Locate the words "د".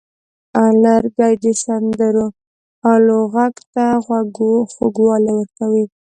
1.43-1.45